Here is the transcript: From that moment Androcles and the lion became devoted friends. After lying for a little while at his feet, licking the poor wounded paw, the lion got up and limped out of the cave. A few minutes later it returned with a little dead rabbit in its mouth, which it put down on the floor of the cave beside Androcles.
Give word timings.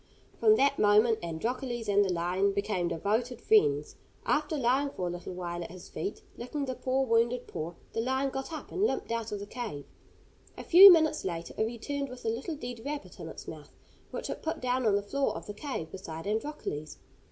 From 0.39 0.55
that 0.55 0.79
moment 0.79 1.19
Androcles 1.21 1.87
and 1.87 2.03
the 2.03 2.11
lion 2.11 2.53
became 2.53 2.87
devoted 2.87 3.39
friends. 3.39 3.97
After 4.25 4.57
lying 4.57 4.89
for 4.89 5.05
a 5.07 5.11
little 5.11 5.35
while 5.35 5.63
at 5.63 5.69
his 5.69 5.89
feet, 5.89 6.23
licking 6.37 6.65
the 6.65 6.73
poor 6.73 7.05
wounded 7.05 7.45
paw, 7.45 7.75
the 7.93 8.01
lion 8.01 8.31
got 8.31 8.51
up 8.51 8.71
and 8.71 8.81
limped 8.83 9.11
out 9.11 9.31
of 9.31 9.37
the 9.37 9.45
cave. 9.45 9.85
A 10.57 10.63
few 10.63 10.91
minutes 10.91 11.23
later 11.23 11.53
it 11.55 11.65
returned 11.67 12.09
with 12.09 12.25
a 12.25 12.29
little 12.29 12.55
dead 12.55 12.83
rabbit 12.83 13.19
in 13.19 13.27
its 13.29 13.47
mouth, 13.47 13.75
which 14.09 14.27
it 14.27 14.41
put 14.41 14.59
down 14.59 14.87
on 14.87 14.95
the 14.95 15.03
floor 15.03 15.35
of 15.35 15.45
the 15.45 15.53
cave 15.53 15.91
beside 15.91 16.25
Androcles. 16.25 16.97